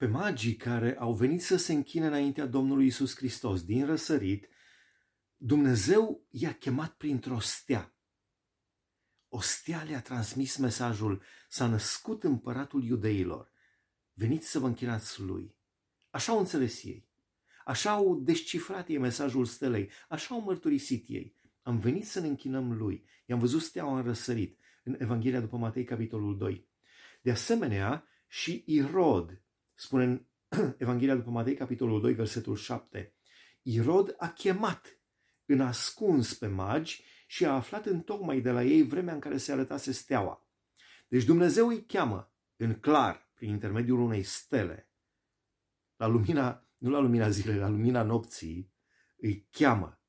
pe 0.00 0.06
magii 0.06 0.56
care 0.56 0.96
au 0.98 1.12
venit 1.12 1.42
să 1.42 1.56
se 1.56 1.72
închine 1.72 2.06
înaintea 2.06 2.46
Domnului 2.46 2.86
Isus 2.86 3.16
Hristos 3.16 3.64
din 3.64 3.86
răsărit, 3.86 4.48
Dumnezeu 5.36 6.26
i-a 6.30 6.52
chemat 6.52 6.92
printr-o 6.92 7.38
stea. 7.38 7.94
O 9.28 9.40
stea 9.40 9.82
le-a 9.82 10.00
transmis 10.00 10.56
mesajul, 10.56 11.22
s-a 11.48 11.66
născut 11.66 12.24
împăratul 12.24 12.84
iudeilor. 12.84 13.52
Veniți 14.12 14.50
să 14.50 14.58
vă 14.58 14.66
închinați 14.66 15.20
lui. 15.20 15.56
Așa 16.10 16.32
au 16.32 16.38
înțeles 16.38 16.82
ei. 16.82 17.08
Așa 17.64 17.90
au 17.90 18.20
descifrat 18.20 18.88
ei 18.88 18.98
mesajul 18.98 19.44
stelei. 19.44 19.90
Așa 20.08 20.34
au 20.34 20.40
mărturisit 20.40 21.04
ei. 21.08 21.34
Am 21.62 21.78
venit 21.78 22.06
să 22.06 22.20
ne 22.20 22.26
închinăm 22.26 22.72
lui. 22.72 23.04
I-am 23.26 23.38
văzut 23.38 23.62
steaua 23.62 23.96
în 23.98 24.04
răsărit 24.04 24.58
în 24.82 24.96
Evanghelia 24.98 25.40
după 25.40 25.56
Matei, 25.56 25.84
capitolul 25.84 26.38
2. 26.38 26.68
De 27.22 27.30
asemenea, 27.30 28.04
și 28.28 28.62
Irod, 28.66 29.40
spune 29.80 30.04
în 30.04 30.26
Evanghelia 30.78 31.14
după 31.14 31.30
Matei, 31.30 31.54
capitolul 31.54 32.00
2, 32.00 32.12
versetul 32.12 32.56
7, 32.56 33.14
Irod 33.62 34.14
a 34.18 34.28
chemat 34.28 35.00
în 35.44 35.60
ascuns 35.60 36.34
pe 36.34 36.46
magi 36.46 37.04
și 37.26 37.44
a 37.44 37.52
aflat 37.52 37.86
în 37.86 38.00
tocmai 38.00 38.40
de 38.40 38.50
la 38.50 38.62
ei 38.62 38.82
vremea 38.82 39.14
în 39.14 39.20
care 39.20 39.36
se 39.36 39.52
arătase 39.52 39.92
steaua. 39.92 40.46
Deci 41.08 41.24
Dumnezeu 41.24 41.68
îi 41.68 41.84
cheamă 41.84 42.34
în 42.56 42.74
clar, 42.74 43.30
prin 43.34 43.48
intermediul 43.48 44.00
unei 44.00 44.22
stele, 44.22 44.90
la 45.96 46.06
lumina, 46.06 46.68
nu 46.76 46.90
la 46.90 46.98
lumina 46.98 47.30
zilei, 47.30 47.56
la 47.56 47.68
lumina 47.68 48.02
nopții, 48.02 48.72
îi 49.16 49.48
cheamă 49.50 50.02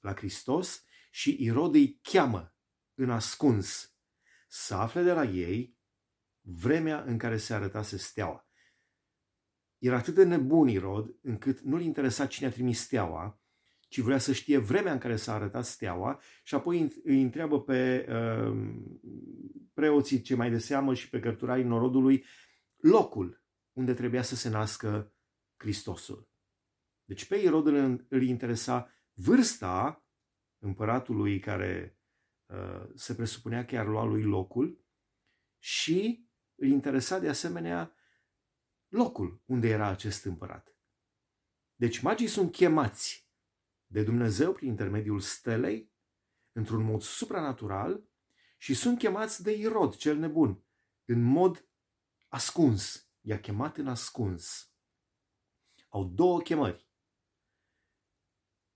la 0.00 0.14
Hristos 0.14 0.84
și 1.10 1.36
Irod 1.40 1.74
îi 1.74 2.00
cheamă 2.02 2.56
în 2.94 3.10
ascuns 3.10 3.96
să 4.48 4.74
afle 4.74 5.02
de 5.02 5.12
la 5.12 5.24
ei 5.24 5.78
vremea 6.40 7.02
în 7.02 7.18
care 7.18 7.36
se 7.36 7.54
arătase 7.54 7.96
steaua. 7.96 8.45
Era 9.78 9.96
atât 9.96 10.14
de 10.14 10.24
nebun 10.24 10.68
Irod 10.68 11.16
încât 11.22 11.60
nu-l 11.60 11.80
interesa 11.80 12.26
cine 12.26 12.48
a 12.48 12.50
trimis 12.50 12.80
steaua, 12.80 13.40
ci 13.88 14.00
vrea 14.00 14.18
să 14.18 14.32
știe 14.32 14.58
vremea 14.58 14.92
în 14.92 14.98
care 14.98 15.16
s-a 15.16 15.34
arătat 15.34 15.64
steaua 15.64 16.20
și 16.42 16.54
apoi 16.54 16.92
îi 17.04 17.22
întreabă 17.22 17.62
pe 17.62 18.06
uh, 18.08 18.74
preoții 19.74 20.20
ce 20.20 20.34
mai 20.34 20.50
de 20.50 20.58
seamă 20.58 20.94
și 20.94 21.08
pe 21.08 21.20
cărturarii 21.20 21.64
norodului 21.64 22.24
locul 22.76 23.44
unde 23.72 23.94
trebuia 23.94 24.22
să 24.22 24.36
se 24.36 24.48
nască 24.48 25.14
Hristosul. 25.56 26.28
Deci 27.04 27.26
pe 27.26 27.36
Irod 27.36 27.66
îl 28.08 28.22
interesa 28.22 28.90
vârsta 29.12 30.06
împăratului 30.58 31.38
care 31.38 31.98
uh, 32.46 32.88
se 32.94 33.14
presupunea 33.14 33.64
că 33.64 33.78
ar 33.78 33.86
lua 33.86 34.04
lui 34.04 34.22
locul 34.22 34.84
și 35.58 36.28
îl 36.54 36.68
interesa 36.68 37.18
de 37.18 37.28
asemenea 37.28 37.94
locul 38.88 39.42
unde 39.44 39.68
era 39.68 39.88
acest 39.88 40.24
împărat. 40.24 40.76
Deci 41.74 42.00
magii 42.00 42.26
sunt 42.26 42.52
chemați 42.52 43.28
de 43.86 44.02
Dumnezeu 44.02 44.52
prin 44.52 44.68
intermediul 44.68 45.20
stelei, 45.20 45.92
într-un 46.52 46.82
mod 46.82 47.02
supranatural, 47.02 48.08
și 48.58 48.74
sunt 48.74 48.98
chemați 48.98 49.42
de 49.42 49.52
Irod, 49.52 49.96
cel 49.96 50.16
nebun, 50.16 50.64
în 51.04 51.22
mod 51.22 51.68
ascuns. 52.28 53.10
I-a 53.20 53.40
chemat 53.40 53.76
în 53.76 53.88
ascuns. 53.88 54.72
Au 55.88 56.04
două 56.04 56.40
chemări. 56.40 56.88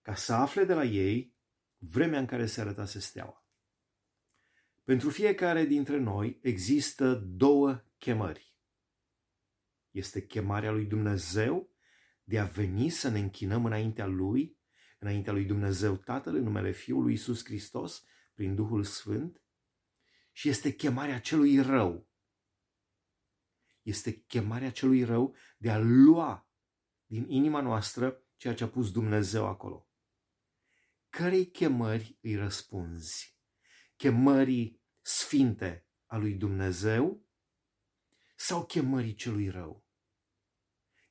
Ca 0.03 0.15
să 0.15 0.33
afle 0.33 0.65
de 0.65 0.75
la 0.75 0.85
ei 0.85 1.37
vremea 1.77 2.19
în 2.19 2.27
care 2.27 2.47
se 2.47 2.61
arătase 2.61 2.99
steaua. 2.99 3.47
Pentru 4.85 5.11
fiecare 5.11 5.65
dintre 5.65 5.99
noi 5.99 6.39
există 6.43 7.15
două 7.15 7.85
chemări. 7.99 8.50
Este 9.91 10.27
chemarea 10.27 10.71
lui 10.71 10.85
Dumnezeu 10.85 11.71
de 12.25 12.39
a 12.39 12.45
veni 12.45 12.89
să 12.89 13.09
ne 13.09 13.19
închinăm 13.19 13.65
înaintea 13.65 14.07
Lui 14.07 14.59
înaintea 15.01 15.33
lui 15.33 15.45
Dumnezeu 15.45 15.97
Tatăl 15.97 16.35
în 16.35 16.43
numele 16.43 16.73
Fiului 16.73 17.13
Iisus 17.13 17.45
Hristos 17.45 18.05
prin 18.35 18.55
Duhul 18.55 18.85
Sfânt 18.85 19.43
și 20.33 20.49
este 20.49 20.73
chemarea 20.73 21.21
celui 21.21 21.61
rău. 21.61 22.09
Este 23.83 24.13
chemarea 24.13 24.71
celui 24.71 25.05
rău 25.05 25.35
de 25.59 25.71
a 25.71 25.79
lua 25.79 26.49
din 27.07 27.29
inima 27.29 27.61
noastră 27.61 28.25
ceea 28.37 28.55
ce 28.55 28.65
a 28.65 28.69
pus 28.69 28.93
Dumnezeu 28.93 29.47
acolo. 29.47 29.89
Cărei 31.09 31.51
chemări 31.51 32.19
îi 32.21 32.35
răspunzi? 32.35 33.39
Chemării 33.97 34.83
sfinte 35.01 35.87
a 36.07 36.17
lui 36.17 36.35
Dumnezeu 36.35 37.27
sau 38.41 38.67
chemării 38.67 39.15
celui 39.15 39.49
rău? 39.49 39.87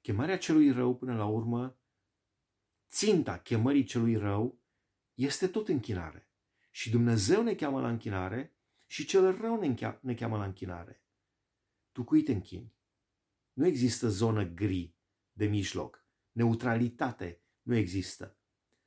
Chemarea 0.01 0.37
celui 0.37 0.71
rău, 0.71 0.95
până 0.95 1.15
la 1.15 1.25
urmă, 1.25 1.79
ținta 2.87 3.39
chemării 3.39 3.83
celui 3.83 4.15
rău 4.15 4.61
este 5.13 5.47
tot 5.47 5.67
închinare. 5.67 6.29
Și 6.71 6.89
Dumnezeu 6.89 7.43
ne 7.43 7.55
cheamă 7.55 7.81
la 7.81 7.89
închinare 7.89 8.57
și 8.85 9.05
cel 9.05 9.37
rău 9.37 9.59
ne 10.01 10.15
cheamă 10.15 10.37
la 10.37 10.45
închinare. 10.45 11.03
Tu 11.91 12.03
cui 12.03 12.23
te 12.23 12.31
închini? 12.31 12.75
Nu 13.53 13.65
există 13.65 14.09
zonă 14.09 14.43
gri 14.43 14.95
de 15.31 15.45
mijloc. 15.45 16.05
Neutralitate 16.31 17.43
nu 17.61 17.75
există. 17.75 18.37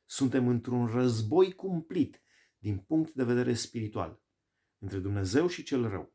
Suntem 0.05 0.49
într-un 0.49 0.87
război 0.87 1.53
cumplit 1.53 2.23
din 2.59 2.79
punct 2.79 3.13
de 3.13 3.25
vedere 3.25 3.55
spiritual 3.55 4.23
între 4.79 4.99
Dumnezeu 4.99 5.47
și 5.47 5.63
cel 5.63 5.89
rău. 5.89 6.12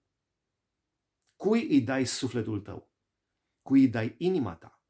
Cui 1.48 1.68
îi 1.68 1.82
dai 1.82 2.06
sufletul 2.06 2.60
tău? 2.60 2.92
Cui 3.62 3.80
îi 3.80 3.88
dai 3.88 4.16
inima 4.18 4.56
ta? 4.56 4.82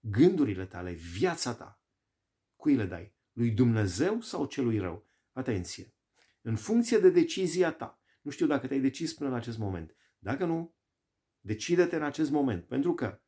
Gândurile 0.00 0.66
tale, 0.66 0.92
viața 0.92 1.54
ta? 1.54 1.82
Cui 2.56 2.74
le 2.74 2.84
dai? 2.84 3.14
Lui 3.32 3.50
Dumnezeu 3.50 4.20
sau 4.20 4.46
celui 4.46 4.78
rău? 4.78 5.06
Atenție! 5.32 5.94
În 6.42 6.56
funcție 6.56 6.98
de 6.98 7.10
decizia 7.10 7.72
ta, 7.72 8.00
nu 8.22 8.30
știu 8.30 8.46
dacă 8.46 8.66
te-ai 8.66 8.80
decis 8.80 9.14
până 9.14 9.28
în 9.30 9.36
acest 9.36 9.58
moment. 9.58 9.96
Dacă 10.18 10.44
nu, 10.44 10.74
decide-te 11.40 11.96
în 11.96 12.02
acest 12.02 12.30
moment. 12.30 12.64
Pentru 12.64 12.94
că, 12.94 13.20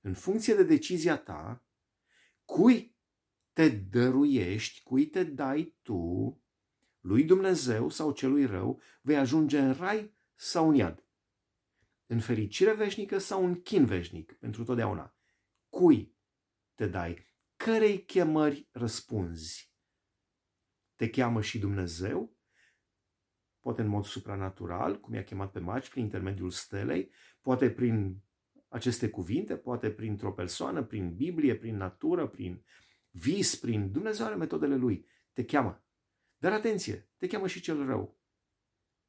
în 0.00 0.14
funcție 0.14 0.54
de 0.54 0.64
decizia 0.64 1.16
ta, 1.18 1.64
cui 2.44 2.96
te 3.52 3.68
dăruiești, 3.68 4.82
cui 4.82 5.06
te 5.06 5.24
dai 5.24 5.74
tu, 5.82 6.40
lui 7.00 7.24
Dumnezeu 7.24 7.88
sau 7.88 8.12
celui 8.12 8.46
rău, 8.46 8.80
vei 9.00 9.16
ajunge 9.16 9.58
în 9.58 9.72
rai 9.72 10.14
sau 10.34 10.68
în 10.68 10.74
iad. 10.74 11.05
În 12.06 12.20
fericire 12.20 12.74
veșnică 12.74 13.18
sau 13.18 13.44
în 13.44 13.62
chin 13.62 13.84
veșnic, 13.84 14.32
pentru 14.32 14.64
totdeauna. 14.64 15.16
Cui 15.68 16.16
te 16.74 16.86
dai? 16.86 17.26
cărei 17.56 18.04
chemări 18.04 18.68
răspunzi? 18.72 19.72
Te 20.94 21.10
cheamă 21.10 21.40
și 21.40 21.58
Dumnezeu, 21.58 22.36
poate 23.60 23.82
în 23.82 23.88
mod 23.88 24.04
supranatural, 24.04 25.00
cum 25.00 25.14
i-a 25.14 25.24
chemat 25.24 25.52
pe 25.52 25.58
magi, 25.58 25.90
prin 25.90 26.02
intermediul 26.02 26.50
stelei, 26.50 27.12
poate 27.40 27.70
prin 27.70 28.22
aceste 28.68 29.10
cuvinte, 29.10 29.56
poate 29.56 29.90
printr-o 29.90 30.32
persoană, 30.32 30.84
prin 30.84 31.14
Biblie, 31.14 31.56
prin 31.56 31.76
natură, 31.76 32.28
prin 32.28 32.64
vis, 33.10 33.56
prin 33.56 33.92
Dumnezeu 33.92 34.26
are 34.26 34.34
metodele 34.34 34.76
lui. 34.76 35.06
Te 35.32 35.44
cheamă. 35.44 35.84
Dar 36.36 36.52
atenție, 36.52 37.10
te 37.16 37.26
cheamă 37.26 37.46
și 37.46 37.60
cel 37.60 37.86
rău. 37.86 38.20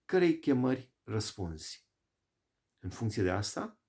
Cărei 0.05 0.39
chemări 0.39 0.93
răspunzi? 1.03 1.86
În 2.79 2.89
funcție 2.89 3.23
de 3.23 3.29
asta, 3.29 3.79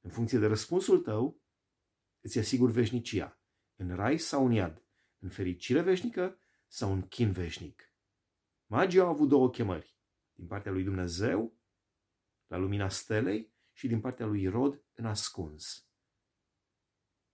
în 0.00 0.10
funcție 0.10 0.38
de 0.38 0.46
răspunsul 0.46 1.00
tău, 1.00 1.42
îți 2.20 2.38
asigur 2.38 2.70
veșnicia 2.70 3.40
în 3.76 3.94
rai 3.94 4.18
sau 4.18 4.46
în 4.46 4.52
iad, 4.52 4.84
în 5.18 5.28
fericire 5.28 5.80
veșnică 5.80 6.38
sau 6.66 6.92
în 6.92 7.08
chin 7.08 7.32
veșnic. 7.32 7.94
Magii 8.66 9.00
au 9.00 9.08
avut 9.08 9.28
două 9.28 9.50
chemări, 9.50 9.96
din 10.32 10.46
partea 10.46 10.72
lui 10.72 10.84
Dumnezeu, 10.84 11.58
la 12.46 12.56
lumina 12.56 12.88
stelei, 12.88 13.52
și 13.72 13.88
din 13.88 14.00
partea 14.00 14.26
lui 14.26 14.42
Irod, 14.42 14.84
în 14.92 15.06
ascuns. 15.06 15.88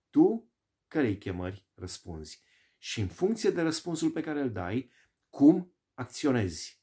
Tu, 0.09 0.51
cărei 0.87 1.17
chemări 1.17 1.67
răspunzi? 1.73 2.43
Și 2.77 2.99
în 3.01 3.07
funcție 3.07 3.49
de 3.49 3.61
răspunsul 3.61 4.11
pe 4.11 4.21
care 4.21 4.41
îl 4.41 4.51
dai, 4.51 4.91
cum 5.29 5.75
acționezi? 5.93 6.78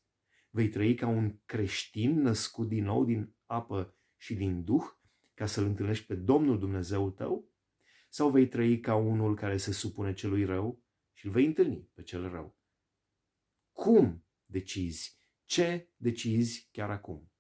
Vei 0.57 0.69
trăi 0.69 0.95
ca 0.95 1.07
un 1.07 1.39
creștin 1.45 2.21
născut 2.21 2.69
din 2.69 2.85
nou 2.85 3.05
din 3.05 3.35
apă 3.47 3.97
și 4.17 4.35
din 4.35 4.65
duh, 4.65 4.85
ca 5.35 5.47
să-L 5.47 5.65
întâlnești 5.65 6.07
pe 6.07 6.15
Domnul 6.15 6.59
Dumnezeu 6.59 7.11
tău? 7.11 7.51
Sau 8.09 8.31
vei 8.31 8.49
trăi 8.49 8.81
ca 8.81 8.95
unul 8.95 9.37
care 9.37 9.57
se 9.57 9.73
supune 9.73 10.13
celui 10.13 10.45
rău 10.45 10.83
și 11.13 11.27
îl 11.27 11.33
vei 11.33 11.47
întâlni 11.47 11.91
pe 11.95 12.03
cel 12.03 12.29
rău? 12.31 12.59
Cum 13.73 14.27
decizi? 14.45 15.21
Ce 15.45 15.91
decizi 15.97 16.69
chiar 16.73 16.91
acum? 16.91 17.31